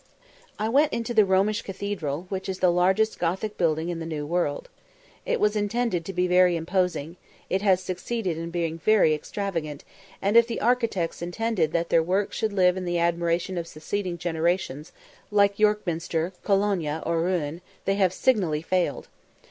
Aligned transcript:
I 0.57 0.67
went 0.67 0.91
into 0.93 1.13
the 1.13 1.25
Romish 1.25 1.61
cathedral, 1.61 2.25
which 2.29 2.49
is 2.49 2.57
the 2.57 2.71
largest 2.71 3.19
Gothic 3.19 3.55
building 3.55 3.89
in 3.89 3.99
the 3.99 4.05
New 4.07 4.25
World. 4.25 4.67
It 5.27 5.39
was 5.39 5.55
intended 5.55 6.05
to 6.05 6.11
be 6.11 6.25
very 6.25 6.55
imposing 6.55 7.17
it 7.51 7.61
has 7.61 7.83
succeeded 7.83 8.35
in 8.35 8.49
being 8.49 8.79
very 8.79 9.13
extravagant; 9.13 9.83
and 10.19 10.35
if 10.35 10.47
the 10.47 10.59
architects 10.59 11.21
intended 11.21 11.71
that 11.73 11.89
their 11.89 12.01
work 12.01 12.33
should 12.33 12.51
live 12.51 12.77
in 12.77 12.85
the 12.85 12.97
admiration 12.97 13.59
of 13.59 13.67
succeeding 13.67 14.17
generations, 14.17 14.91
like 15.29 15.59
York 15.59 15.85
Minster, 15.85 16.33
Cologne, 16.43 16.87
or 17.05 17.21
Rouen, 17.21 17.61
they 17.85 17.93
have 17.93 18.11
signally 18.11 18.63
failed. 18.63 19.07